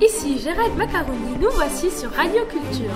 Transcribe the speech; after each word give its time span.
ici 0.00 0.38
Gérald 0.38 0.76
Macaroni, 0.76 1.36
nous 1.40 1.50
voici 1.50 1.90
sur 1.90 2.10
Radio 2.10 2.44
Culture. 2.46 2.92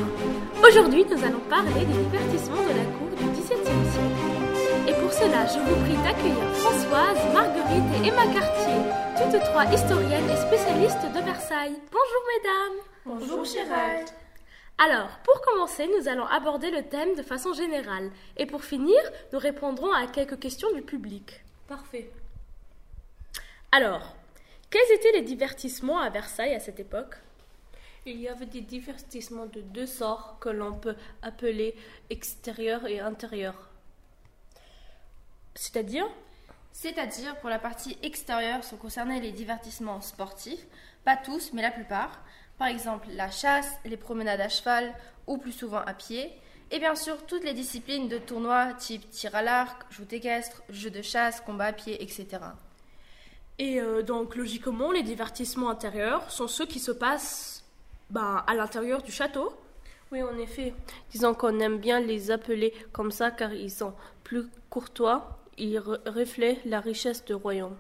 Aujourd'hui, 0.66 1.04
nous 1.04 1.24
allons 1.24 1.40
parler 1.48 1.72
des 1.72 2.02
divertissements 2.04 2.62
de 2.62 2.76
la 2.76 2.84
cour 2.96 3.08
du 3.16 3.24
XVIIe 3.40 3.90
siècle. 3.90 4.88
Et 4.88 4.92
pour 4.94 5.12
cela, 5.12 5.46
je 5.46 5.58
vous 5.60 5.84
prie 5.84 5.96
d'accueillir 6.02 6.54
Françoise, 6.54 7.18
Marguerite 7.32 8.04
et 8.04 8.08
Emma 8.08 8.26
Cartier, 8.34 8.80
toutes 9.16 9.42
trois 9.44 9.64
historiennes 9.72 10.28
et 10.28 10.36
spécialistes 10.36 11.06
de 11.14 11.24
Versailles. 11.24 11.76
Bonjour 11.90 12.22
mesdames 12.34 12.84
Bonjour 13.06 13.44
Gérald 13.44 14.08
Alors, 14.78 15.08
pour 15.24 15.40
commencer, 15.40 15.88
nous 15.98 16.08
allons 16.08 16.26
aborder 16.26 16.70
le 16.70 16.82
thème 16.82 17.14
de 17.16 17.22
façon 17.22 17.54
générale. 17.54 18.10
Et 18.36 18.46
pour 18.46 18.64
finir, 18.64 19.00
nous 19.32 19.38
répondrons 19.38 19.92
à 19.92 20.06
quelques 20.06 20.38
questions 20.38 20.72
du 20.74 20.82
public. 20.82 21.44
Parfait. 21.66 22.10
Alors, 23.72 24.16
quels 24.70 24.92
étaient 24.92 25.12
les 25.12 25.22
divertissements 25.22 25.98
à 25.98 26.10
Versailles 26.10 26.54
à 26.54 26.60
cette 26.60 26.80
époque? 26.80 27.16
Il 28.06 28.20
y 28.20 28.28
avait 28.28 28.46
des 28.46 28.60
divertissements 28.60 29.46
de 29.46 29.60
deux 29.60 29.86
sorts 29.86 30.38
que 30.40 30.48
l'on 30.48 30.72
peut 30.72 30.96
appeler 31.22 31.74
extérieur 32.08 32.86
et 32.86 33.00
intérieur. 33.00 33.68
C'est-à-dire? 35.54 36.08
C'est-à-dire, 36.72 37.36
pour 37.40 37.50
la 37.50 37.58
partie 37.58 37.98
extérieure 38.02 38.64
sont 38.64 38.76
concernés 38.76 39.20
les 39.20 39.32
divertissements 39.32 40.00
sportifs, 40.00 40.66
pas 41.04 41.16
tous, 41.16 41.52
mais 41.52 41.62
la 41.62 41.72
plupart. 41.72 42.22
Par 42.56 42.68
exemple, 42.68 43.08
la 43.10 43.30
chasse, 43.30 43.70
les 43.84 43.96
promenades 43.96 44.40
à 44.40 44.48
cheval 44.48 44.94
ou 45.26 45.36
plus 45.36 45.52
souvent 45.52 45.80
à 45.80 45.94
pied. 45.94 46.30
Et 46.70 46.78
bien 46.78 46.94
sûr, 46.94 47.26
toutes 47.26 47.44
les 47.44 47.54
disciplines 47.54 48.08
de 48.08 48.18
tournois 48.18 48.72
type 48.74 49.10
tir 49.10 49.34
à 49.34 49.42
l'arc, 49.42 49.82
joute 49.90 50.12
équestre, 50.12 50.62
jeu 50.68 50.90
de 50.90 51.02
chasse, 51.02 51.40
combat 51.40 51.66
à 51.66 51.72
pied, 51.72 52.00
etc. 52.02 52.38
Et 53.60 53.78
euh, 53.78 54.02
donc, 54.02 54.36
logiquement, 54.36 54.90
les 54.90 55.02
divertissements 55.02 55.68
intérieurs 55.68 56.30
sont 56.30 56.48
ceux 56.48 56.64
qui 56.64 56.78
se 56.78 56.90
passent 56.90 57.62
ben, 58.08 58.42
à 58.46 58.54
l'intérieur 58.54 59.02
du 59.02 59.12
château. 59.12 59.52
Oui, 60.10 60.22
en 60.22 60.34
effet. 60.38 60.72
Disons 61.10 61.34
qu'on 61.34 61.60
aime 61.60 61.76
bien 61.76 62.00
les 62.00 62.30
appeler 62.30 62.72
comme 62.90 63.10
ça 63.10 63.30
car 63.30 63.52
ils 63.52 63.70
sont 63.70 63.92
plus 64.24 64.46
courtois, 64.70 65.38
ils 65.58 65.78
reflètent 65.78 66.64
la 66.64 66.80
richesse 66.80 67.22
du 67.22 67.34
royaume. 67.34 67.76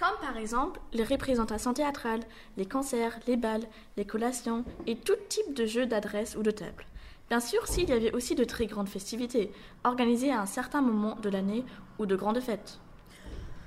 Comme 0.00 0.18
par 0.20 0.36
exemple 0.36 0.80
les 0.92 1.04
représentations 1.04 1.72
théâtrales, 1.72 2.24
les 2.56 2.66
concerts, 2.66 3.20
les 3.28 3.36
bals, 3.36 3.68
les 3.96 4.04
collations 4.04 4.64
et 4.88 4.96
tout 4.96 5.14
type 5.28 5.54
de 5.54 5.64
jeux 5.64 5.86
d'adresse 5.86 6.34
ou 6.34 6.42
de 6.42 6.50
table. 6.50 6.86
Bien 7.28 7.40
sûr, 7.40 7.68
s'il 7.68 7.88
y 7.88 7.92
avait 7.92 8.12
aussi 8.12 8.34
de 8.34 8.44
très 8.44 8.66
grandes 8.66 8.88
festivités, 8.88 9.52
organisées 9.84 10.32
à 10.32 10.40
un 10.40 10.46
certain 10.46 10.82
moment 10.82 11.14
de 11.22 11.30
l'année 11.30 11.64
ou 12.00 12.06
de 12.06 12.16
grandes 12.16 12.40
fêtes. 12.40 12.80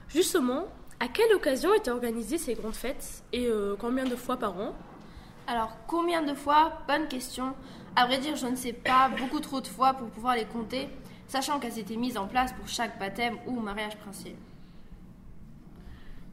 Justement, 0.09 0.67
à 1.00 1.08
quelle 1.08 1.33
occasion 1.33 1.73
étaient 1.73 1.92
organisées 1.92 2.38
ces 2.38 2.55
grandes 2.55 2.75
fêtes 2.75 3.23
et 3.31 3.47
euh, 3.47 3.75
combien 3.80 4.03
de 4.03 4.16
fois 4.16 4.38
par 4.38 4.59
an? 4.59 4.75
Alors, 5.47 5.78
combien 5.88 6.22
de 6.22 6.33
fois? 6.33 6.81
Bonne 6.88 7.08
question. 7.08 7.53
À 7.95 8.05
vrai 8.05 8.17
dire, 8.19 8.36
je 8.36 8.47
ne 8.47 8.55
sais 8.55 8.73
pas 8.73 9.09
beaucoup 9.17 9.39
trop 9.39 9.61
de 9.61 9.67
fois 9.67 9.94
pour 9.94 10.09
pouvoir 10.09 10.36
les 10.36 10.45
compter, 10.45 10.89
sachant 11.27 11.59
qu'elles 11.59 11.80
étaient 11.80 11.95
mises 11.95 12.17
en 12.17 12.27
place 12.27 12.52
pour 12.53 12.67
chaque 12.67 13.00
baptême 13.00 13.38
ou 13.47 13.59
mariage 13.59 13.97
princier. 13.97 14.36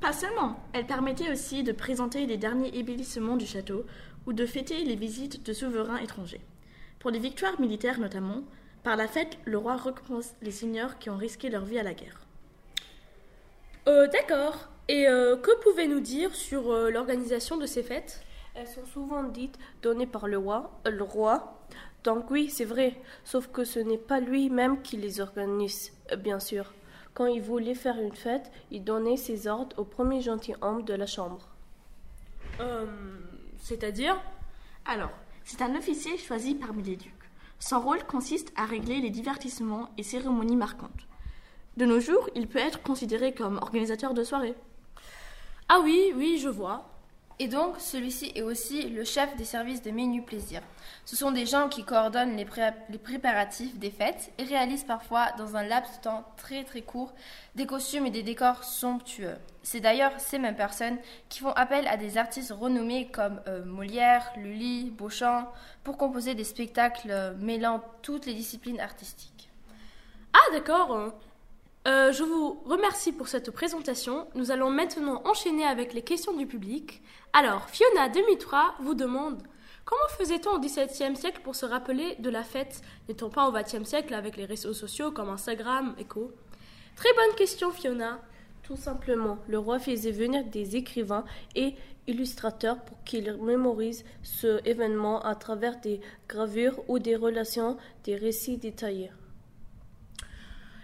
Pas 0.01 0.13
seulement, 0.13 0.61
elles 0.73 0.87
permettaient 0.87 1.33
aussi 1.33 1.63
de 1.63 1.73
présenter 1.73 2.27
les 2.27 2.37
derniers 2.37 2.77
ébellissements 2.77 3.37
du 3.37 3.47
château 3.47 3.87
ou 4.27 4.33
de 4.33 4.45
fêter 4.45 4.85
les 4.85 4.97
visites 4.97 5.47
de 5.47 5.53
souverains 5.53 5.99
étrangers. 5.99 6.45
Pour 6.99 7.11
les 7.11 7.19
victoires 7.21 7.61
militaires 7.61 8.01
notamment, 8.01 8.43
par 8.83 8.97
la 8.97 9.07
fête, 9.07 9.39
le 9.45 9.59
roi 9.59 9.77
récompense 9.77 10.35
les 10.43 10.51
seigneurs 10.51 10.99
qui 10.99 11.09
ont 11.09 11.17
risqué 11.17 11.51
leur 11.51 11.65
vie 11.65 11.79
à 11.79 11.83
la 11.83 11.95
guerre. 11.95 12.26
Euh, 13.89 14.09
D'accord. 14.09 14.69
Et 14.89 15.09
euh, 15.09 15.37
que 15.37 15.51
pouvez-nous 15.63 16.01
dire 16.01 16.35
sur 16.35 16.71
euh, 16.71 16.91
l'organisation 16.91 17.57
de 17.57 17.67
ces 17.67 17.83
fêtes? 17.83 18.21
Elles 18.55 18.69
sont 18.69 18.87
souvent 18.87 19.25
dites 19.25 19.59
données 19.83 20.07
par 20.07 20.29
le 20.29 20.39
roi, 20.39 20.81
euh, 20.87 20.91
le 20.91 21.03
roi. 21.03 21.59
Donc 22.05 22.31
oui, 22.31 22.49
c'est 22.51 22.65
vrai. 22.65 23.01
Sauf 23.25 23.49
que 23.49 23.65
ce 23.65 23.81
n'est 23.81 23.99
pas 23.99 24.21
lui-même 24.21 24.81
qui 24.83 24.97
les 24.97 25.21
organise, 25.21 25.93
bien 26.19 26.39
sûr. 26.39 26.73
Quand 27.15 27.27
il 27.27 27.43
voulait 27.43 27.75
faire 27.75 27.99
une 27.99 28.15
fête, 28.15 28.51
il 28.71 28.85
donnait 28.85 29.17
ses 29.17 29.49
ordres 29.49 29.77
au 29.79 29.85
premier 29.85 30.21
gentilhomme 30.21 30.85
de 30.85 30.95
la 30.95 31.07
chambre. 31.07 31.49
Euh, 32.61 32.87
C'est-à-dire? 33.59 34.21
Alors, 34.85 35.11
c'est 35.45 35.63
un 35.63 35.75
officier 35.75 36.17
choisi 36.17 36.55
parmi 36.55 36.83
les 36.83 36.97
ducs. 36.97 37.13
Son 37.59 37.81
rôle 37.81 38.05
consiste 38.05 38.53
à 38.57 38.67
régler 38.67 39.01
les 39.01 39.11
divertissements 39.11 39.89
et 39.99 40.03
cérémonies 40.03 40.57
marquantes. 40.57 41.07
De 41.77 41.85
nos 41.85 42.01
jours, 42.01 42.29
il 42.35 42.49
peut 42.49 42.59
être 42.59 42.83
considéré 42.83 43.35
comme 43.35 43.59
organisateur 43.59 44.15
de 44.15 44.25
soirée. 44.25 44.55
Ah 45.69 45.81
oui, 45.83 46.13
oui, 46.15 46.39
je 46.39 46.49
vois. 46.49 46.89
Et 47.39 47.49
donc, 47.49 47.75
celui-ci 47.81 48.33
est 48.35 48.41
aussi 48.41 48.89
le 48.89 49.05
chef 49.05 49.37
des 49.37 49.45
services 49.45 49.83
de 49.83 49.91
menu 49.91 50.23
plaisir. 50.23 50.63
Ce 51.05 51.17
sont 51.17 51.33
des 51.33 51.45
gens 51.45 51.69
qui 51.69 51.85
coordonnent 51.85 52.35
les, 52.35 52.47
pré- 52.47 52.73
les 52.89 52.97
préparatifs 52.97 53.79
des 53.79 53.91
fêtes 53.91 54.33
et 54.39 54.45
réalisent 54.45 54.85
parfois, 54.85 55.33
dans 55.37 55.55
un 55.55 55.65
laps 55.65 55.99
de 55.99 56.03
temps 56.05 56.25
très 56.39 56.65
très 56.65 56.81
court, 56.81 57.13
des 57.55 57.67
costumes 57.67 58.07
et 58.07 58.11
des 58.11 58.23
décors 58.23 58.65
somptueux. 58.65 59.37
C'est 59.63 59.81
d'ailleurs 59.81 60.19
ces 60.19 60.39
mêmes 60.39 60.57
personnes 60.57 60.97
qui 61.29 61.41
font 61.41 61.53
appel 61.53 61.87
à 61.89 61.99
des 61.99 62.17
artistes 62.17 62.55
renommés 62.59 63.09
comme 63.09 63.43
euh, 63.49 63.63
Molière, 63.67 64.33
Lully, 64.39 64.91
Beauchamp, 64.91 65.53
pour 65.85 65.99
composer 65.99 66.35
des 66.35 66.45
spectacles 66.45 67.11
euh, 67.11 67.35
mêlant 67.37 67.83
toutes 68.01 68.25
les 68.25 68.35
disciplines 68.35 68.81
artistiques. 68.81 69.51
Ah 70.33 70.53
d'accord. 70.53 71.13
Euh, 71.87 72.11
je 72.11 72.25
vous 72.25 72.61
remercie 72.65 73.13
pour 73.13 73.29
cette 73.29 73.53
présentation. 73.53 74.27
Nous 74.35 74.51
allons 74.51 74.71
maintenant 74.71 75.23
enchaîner 75.25 75.65
avec 75.65 75.95
les 75.95 76.03
questions 76.03 76.37
du 76.37 76.45
public. 76.45 77.01
Alors, 77.33 77.71
Fiona 77.71 78.09
2003 78.09 78.75
vous 78.81 78.95
demande 78.95 79.41
Comment 79.85 80.09
faisait-on 80.19 80.57
au 80.57 80.59
XVIIe 80.59 81.15
siècle 81.15 81.43
pour 81.45 81.55
se 81.55 81.65
rappeler 81.65 82.17
de 82.19 82.29
la 82.29 82.43
fête 82.43 82.83
N'étant 83.09 83.31
pas 83.31 83.49
au 83.49 83.53
XXe 83.53 83.85
siècle 83.85 84.15
avec 84.15 84.37
les 84.37 84.47
réseaux 84.47 84.73
sociaux 84.73 85.13
comme 85.13 85.29
Instagram, 85.29 85.95
Echo? 85.97 86.33
Très 86.97 87.13
bonne 87.13 87.37
question, 87.37 87.71
Fiona. 87.71 88.21
Tout 88.65 88.77
simplement, 88.77 89.39
le 89.47 89.61
roi 89.61 89.79
faisait 89.79 90.11
venir 90.11 90.45
des 90.45 90.75
écrivains 90.75 91.25
et 91.55 91.77
illustrateurs 92.09 92.83
pour 92.83 93.05
qu'ils 93.05 93.37
mémorisent 93.41 94.05
ce 94.25 94.61
événement 94.69 95.23
à 95.23 95.37
travers 95.37 95.79
des 95.79 96.01
gravures 96.29 96.83
ou 96.89 96.99
des 96.99 97.15
relations, 97.15 97.77
des 98.03 98.17
récits 98.17 98.59
détaillés. 98.59 99.13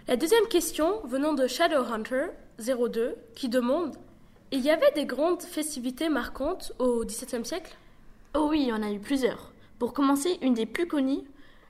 La 0.05 0.17
deuxième 0.17 0.47
question 0.49 0.99
venant 1.05 1.33
de 1.33 1.47
Shadowhunter 1.47 2.25
02 2.59 3.15
qui 3.35 3.47
demande 3.47 3.95
Il 4.51 4.59
y 4.59 4.69
avait 4.69 4.91
des 4.91 5.05
grandes 5.05 5.41
festivités 5.41 6.09
marquantes 6.09 6.73
au 6.77 7.05
XVIIe 7.05 7.45
siècle? 7.45 7.77
Oh 8.35 8.47
oui, 8.49 8.63
il 8.63 8.67
y 8.67 8.73
en 8.73 8.83
a 8.83 8.91
eu 8.91 8.99
plusieurs. 8.99 9.53
Pour 9.79 9.93
commencer, 9.93 10.39
une 10.41 10.55
des 10.55 10.65
plus 10.65 10.87
connues, 10.87 11.23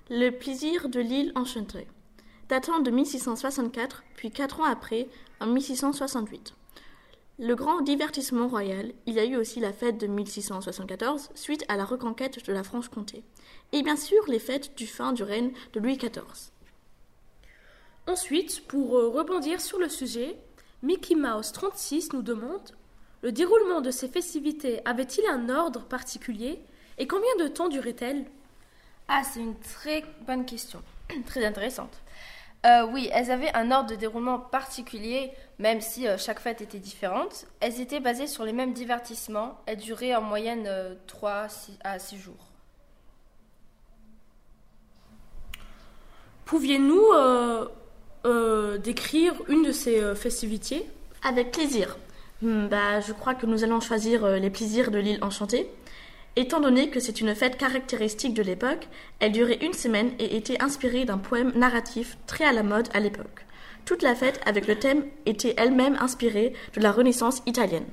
le 0.09 0.31
plaisir 0.31 0.89
de 0.89 0.99
l'île 0.99 1.31
enchantée, 1.35 1.87
datant 2.49 2.79
de 2.79 2.89
1664, 2.89 4.03
puis 4.15 4.31
quatre 4.31 4.61
ans 4.61 4.65
après, 4.65 5.07
en 5.39 5.45
1668. 5.45 6.55
Le 7.37 7.53
grand 7.53 7.81
divertissement 7.81 8.47
royal, 8.47 8.93
il 9.05 9.13
y 9.13 9.19
a 9.19 9.25
eu 9.25 9.35
aussi 9.35 9.59
la 9.59 9.73
fête 9.73 9.99
de 9.99 10.07
1674, 10.07 11.29
suite 11.35 11.65
à 11.67 11.77
la 11.77 11.85
reconquête 11.85 12.43
de 12.43 12.51
la 12.51 12.63
Franche-Comté. 12.63 13.23
Et 13.73 13.83
bien 13.83 13.95
sûr, 13.95 14.23
les 14.27 14.39
fêtes 14.39 14.75
du 14.75 14.87
fin 14.87 15.13
du 15.13 15.21
règne 15.21 15.51
de 15.73 15.79
Louis 15.79 15.97
XIV. 15.97 16.52
Ensuite, 18.07 18.67
pour 18.67 18.97
euh, 18.97 19.09
rebondir 19.09 19.61
sur 19.61 19.79
le 19.79 19.87
sujet, 19.89 20.35
Mickey 20.81 21.15
Mouse 21.15 21.51
36 21.53 22.13
nous 22.13 22.21
demande 22.21 22.71
Le 23.21 23.31
déroulement 23.31 23.81
de 23.81 23.91
ces 23.91 24.09
festivités 24.09 24.81
avait-il 24.85 25.25
un 25.27 25.49
ordre 25.49 25.85
particulier 25.85 26.61
et 26.97 27.07
combien 27.07 27.35
de 27.39 27.47
temps 27.47 27.69
durait-elle? 27.69 28.25
Ah, 29.07 29.23
c'est 29.23 29.39
une 29.39 29.57
très 29.59 30.03
bonne 30.27 30.45
question, 30.45 30.81
très 31.25 31.45
intéressante. 31.45 32.01
Euh, 32.65 32.85
oui, 32.85 33.09
elles 33.11 33.29
avaient 33.29 33.53
un 33.55 33.71
ordre 33.71 33.89
de 33.89 33.95
déroulement 33.95 34.39
particulier, 34.39 35.31
même 35.59 35.81
si 35.81 36.07
euh, 36.07 36.17
chaque 36.17 36.39
fête 36.39 36.61
était 36.61 36.79
différente. 36.79 37.45
Elles 37.59 37.81
étaient 37.81 37.99
basées 37.99 38.27
sur 38.27 38.45
les 38.45 38.53
mêmes 38.53 38.71
divertissements. 38.71 39.59
Elles 39.65 39.77
duraient 39.77 40.15
en 40.15 40.21
moyenne 40.21 40.65
euh, 40.67 40.95
3 41.07 41.47
à 41.83 41.99
6 41.99 42.17
jours. 42.17 42.51
Pouviez-nous 46.45 47.03
euh, 48.25 48.77
décrire 48.77 49.33
une 49.49 49.63
de 49.63 49.71
ces 49.71 49.99
euh, 49.99 50.15
festivités 50.15 50.85
Avec 51.23 51.51
plaisir. 51.51 51.97
Hmm, 52.41 52.67
bah, 52.67 53.01
je 53.01 53.11
crois 53.11 53.35
que 53.35 53.45
nous 53.45 53.63
allons 53.63 53.79
choisir 53.79 54.23
euh, 54.23 54.37
les 54.37 54.49
plaisirs 54.49 54.91
de 54.91 54.97
l'île 54.97 55.19
enchantée. 55.21 55.69
Étant 56.35 56.59
donné 56.59 56.89
que 56.89 56.99
c'est 56.99 57.21
une 57.21 57.35
fête 57.35 57.57
caractéristique 57.57 58.33
de 58.33 58.41
l'époque, 58.41 58.87
elle 59.19 59.33
durait 59.33 59.59
une 59.61 59.73
semaine 59.73 60.11
et 60.19 60.35
était 60.35 60.61
inspirée 60.63 61.05
d'un 61.05 61.17
poème 61.17 61.51
narratif 61.55 62.17
très 62.25 62.45
à 62.45 62.53
la 62.53 62.63
mode 62.63 62.87
à 62.93 62.99
l'époque. 62.99 63.45
Toute 63.85 64.01
la 64.01 64.15
fête 64.15 64.39
avec 64.45 64.67
le 64.67 64.75
thème 64.75 65.03
était 65.25 65.53
elle-même 65.57 65.97
inspirée 65.99 66.53
de 66.73 66.81
la 66.81 66.91
Renaissance 66.91 67.43
italienne. 67.45 67.85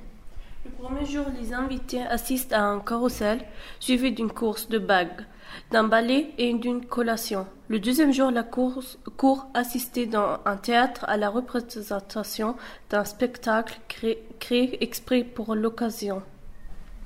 Le 0.63 0.69
premier 0.69 1.05
jour, 1.05 1.25
les 1.39 1.53
invités 1.53 2.03
assistent 2.03 2.53
à 2.53 2.61
un 2.61 2.79
carrousel 2.81 3.39
suivi 3.79 4.11
d'une 4.11 4.31
course 4.31 4.69
de 4.69 4.77
bagues, 4.77 5.25
d'un 5.71 5.85
ballet 5.85 6.33
et 6.37 6.53
d'une 6.53 6.85
collation. 6.85 7.47
Le 7.67 7.79
deuxième 7.79 8.13
jour, 8.13 8.29
la 8.29 8.43
course, 8.43 8.99
cour 9.17 9.47
assistait 9.55 10.05
dans 10.05 10.37
un 10.45 10.57
théâtre 10.57 11.03
à 11.07 11.17
la 11.17 11.31
représentation 11.31 12.55
d'un 12.91 13.05
spectacle 13.05 13.79
créé, 13.87 14.23
créé 14.39 14.83
exprès 14.83 15.23
pour 15.23 15.55
l'occasion. 15.55 16.21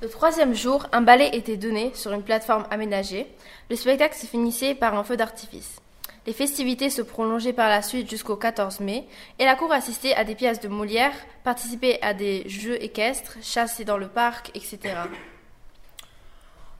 Le 0.01 0.09
troisième 0.09 0.53
jour, 0.53 0.87
un 0.91 1.01
ballet 1.01 1.29
était 1.31 1.55
donné 1.55 1.93
sur 1.93 2.11
une 2.11 2.23
plateforme 2.23 2.65
aménagée. 2.71 3.25
Le 3.69 3.77
spectacle 3.77 4.17
se 4.17 4.25
finissait 4.25 4.75
par 4.75 4.95
un 4.95 5.05
feu 5.05 5.15
d'artifice. 5.15 5.77
Les 6.25 6.33
festivités 6.33 6.89
se 6.89 7.03
prolongeaient 7.03 7.53
par 7.53 7.69
la 7.69 7.83
suite 7.83 8.09
jusqu'au 8.09 8.35
14 8.35 8.79
mai, 8.79 9.07
et 9.37 9.45
la 9.45 9.55
cour 9.55 9.71
assistait 9.71 10.15
à 10.15 10.23
des 10.23 10.33
pièces 10.33 10.59
de 10.59 10.67
Molière, 10.67 11.13
participait 11.43 11.99
à 12.01 12.13
des 12.15 12.49
jeux 12.49 12.81
équestres, 12.83 13.37
chassait 13.43 13.85
dans 13.85 13.97
le 13.97 14.07
parc, 14.07 14.49
etc. 14.55 14.95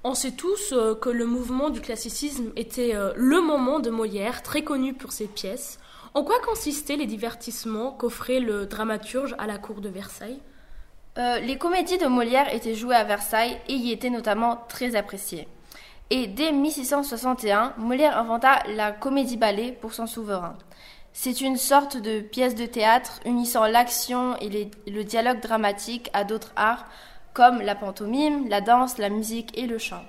On 0.04 0.14
sait 0.14 0.32
tous 0.32 0.72
euh, 0.72 0.96
que 0.96 1.10
le 1.10 1.26
mouvement 1.26 1.70
du 1.70 1.82
classicisme 1.82 2.52
était 2.56 2.96
euh, 2.96 3.12
le 3.16 3.42
moment 3.42 3.80
de 3.80 3.90
Molière, 3.90 4.44
très 4.44 4.64
connu 4.64 4.94
pour 4.94 5.12
ses 5.12 5.28
pièces. 5.28 5.80
En 6.14 6.24
quoi 6.24 6.40
consistaient 6.40 6.96
les 6.96 7.08
divertissements 7.08 7.92
qu'offrait 7.92 8.40
le 8.40 8.66
dramaturge 8.66 9.36
à 9.38 9.48
la 9.48 9.58
cour 9.58 9.82
de 9.82 9.90
Versailles? 9.90 10.40
Euh, 11.18 11.40
les 11.40 11.58
comédies 11.58 11.98
de 11.98 12.08
Molière 12.08 12.54
étaient 12.54 12.76
jouées 12.76 12.96
à 12.96 13.04
Versailles 13.04 13.60
et 13.68 13.74
y 13.74 13.92
étaient 13.92 14.10
notamment 14.10 14.64
très 14.70 14.96
appréciées. 14.96 15.48
Et 16.12 16.28
dès 16.28 16.52
1661, 16.52 17.74
Molière 17.78 18.18
inventa 18.18 18.62
la 18.68 18.92
comédie-ballet 18.92 19.72
pour 19.82 19.94
son 19.94 20.06
souverain. 20.06 20.56
C'est 21.14 21.42
une 21.42 21.58
sorte 21.58 21.98
de 21.98 22.20
pièce 22.20 22.56
de 22.56 22.66
théâtre 22.66 23.20
unissant 23.26 23.66
l'action 23.66 24.36
et 24.38 24.50
les- 24.50 24.72
le 24.86 25.04
dialogue 25.04 25.40
dramatique 25.40 26.10
à 26.14 26.24
d'autres 26.24 26.52
arts 26.56 26.86
comme 27.34 27.62
la 27.62 27.76
pantomime, 27.76 28.48
la 28.50 28.62
danse, 28.62 28.98
la 28.98 29.10
musique 29.10 29.58
et 29.58 29.66
le 29.66 29.78
chant. 29.78 30.04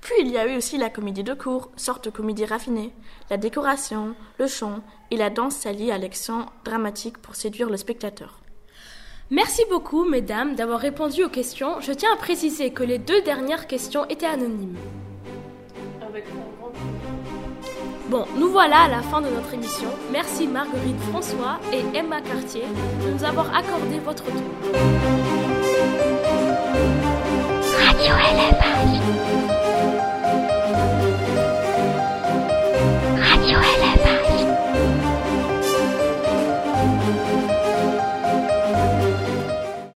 Puis 0.00 0.14
il 0.20 0.28
y 0.28 0.38
a 0.38 0.46
eu 0.46 0.56
aussi 0.56 0.78
la 0.78 0.90
comédie 0.90 1.24
de 1.24 1.34
cour, 1.34 1.70
sorte 1.76 2.04
de 2.04 2.10
comédie 2.10 2.44
raffinée. 2.44 2.92
La 3.28 3.36
décoration, 3.38 4.14
le 4.38 4.46
chant 4.46 4.80
et 5.10 5.16
la 5.16 5.30
danse 5.30 5.56
s'allient 5.56 5.90
à 5.90 5.98
l'action 5.98 6.46
dramatique 6.64 7.18
pour 7.18 7.34
séduire 7.34 7.68
le 7.70 7.76
spectateur. 7.76 8.40
Merci 9.30 9.62
beaucoup, 9.70 10.04
mesdames, 10.04 10.54
d'avoir 10.54 10.78
répondu 10.78 11.24
aux 11.24 11.28
questions. 11.28 11.80
Je 11.80 11.92
tiens 11.92 12.12
à 12.12 12.16
préciser 12.16 12.70
que 12.70 12.84
les 12.84 12.98
deux 12.98 13.22
dernières 13.22 13.66
questions 13.66 14.06
étaient 14.08 14.26
anonymes. 14.26 14.76
Bon, 18.08 18.24
nous 18.36 18.50
voilà 18.50 18.82
à 18.82 18.88
la 18.88 19.02
fin 19.02 19.20
de 19.20 19.28
notre 19.28 19.52
émission. 19.52 19.88
Merci 20.12 20.46
Marguerite 20.46 21.00
François 21.10 21.58
et 21.72 21.84
Emma 21.96 22.20
Cartier 22.20 22.64
de 23.04 23.10
nous 23.10 23.24
avoir 23.24 23.54
accordé 23.54 23.98
votre 23.98 24.24
temps. 24.24 24.32
Radio. 27.78 28.65